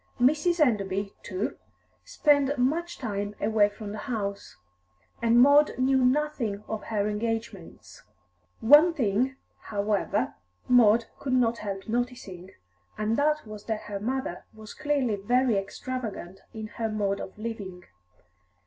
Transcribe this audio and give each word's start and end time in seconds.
Mrs. 0.19 0.59
Enderby, 0.59 1.13
too, 1.21 1.57
spent 2.03 2.57
much 2.57 2.97
time 2.97 3.35
away 3.39 3.69
from 3.69 3.91
the 3.91 3.99
house, 3.99 4.57
and 5.21 5.39
Maud 5.39 5.77
knew 5.77 6.03
nothing 6.03 6.63
of 6.67 6.85
her 6.85 7.07
engagements. 7.07 8.01
One 8.61 8.95
thing, 8.95 9.35
however, 9.65 10.33
Maud 10.67 11.05
could 11.19 11.33
not 11.33 11.59
help 11.59 11.87
noticing, 11.87 12.49
and 12.97 13.15
that 13.15 13.45
was 13.45 13.65
that 13.65 13.81
her 13.81 13.99
mother 13.99 14.43
was 14.55 14.73
clearly 14.73 15.17
very 15.17 15.55
extravagant 15.55 16.39
in 16.51 16.65
her 16.81 16.89
mode 16.89 17.19
of 17.19 17.37
living. 17.37 17.83